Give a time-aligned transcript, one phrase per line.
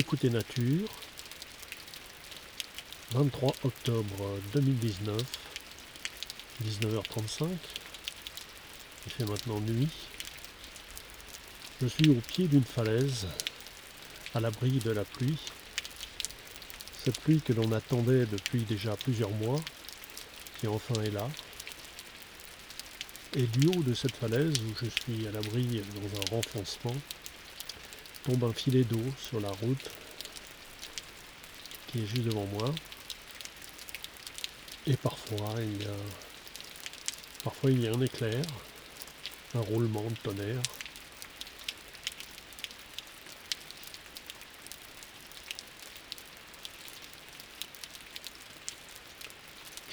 [0.00, 0.88] Écoutez Nature,
[3.10, 5.20] 23 octobre 2019,
[6.64, 7.48] 19h35,
[9.06, 9.88] il fait maintenant nuit.
[11.82, 13.26] Je suis au pied d'une falaise,
[14.36, 15.40] à l'abri de la pluie.
[17.04, 19.60] Cette pluie que l'on attendait depuis déjà plusieurs mois,
[20.60, 21.28] qui enfin est là.
[23.34, 26.94] Et du haut de cette falaise, où je suis à l'abri dans un renfoncement,
[28.28, 29.90] tombe un filet d'eau sur la route
[31.86, 32.74] qui est juste devant moi.
[34.86, 35.96] Et parfois il y a
[37.42, 38.42] parfois il y a un éclair,
[39.54, 40.60] un roulement de tonnerre.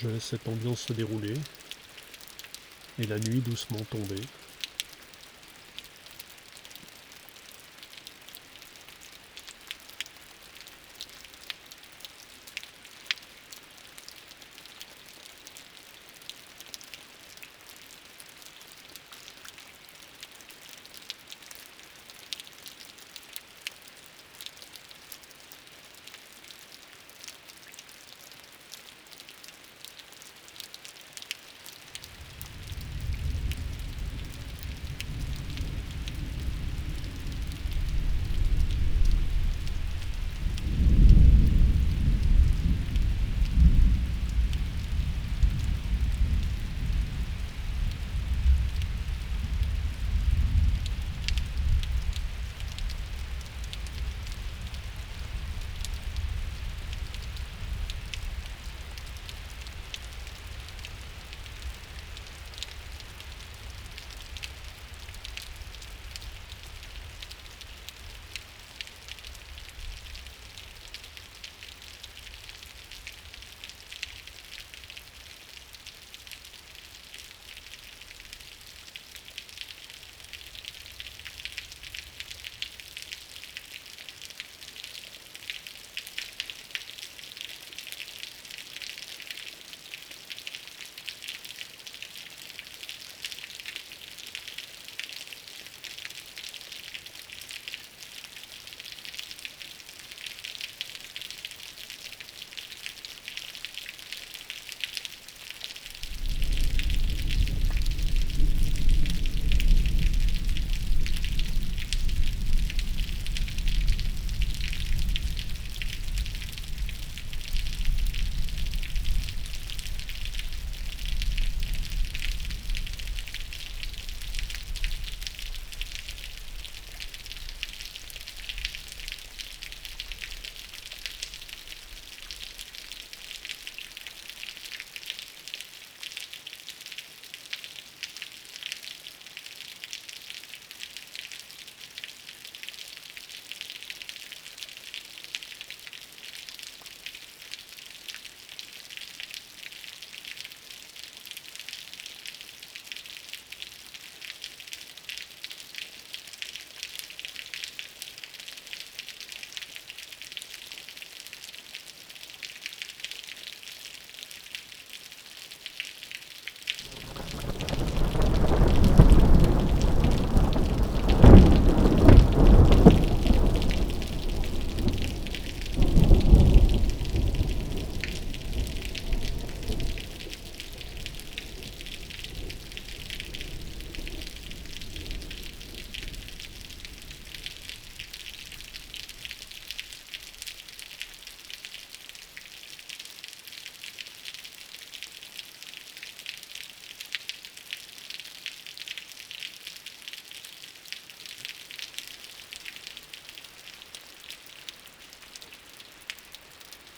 [0.02, 1.36] Je laisse cette ambiance se dérouler
[3.00, 4.22] et la nuit doucement tomber.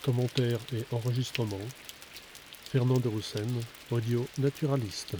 [0.08, 1.68] Commentaires et enregistrements
[2.72, 3.10] Fernand de
[3.90, 5.16] audio naturaliste.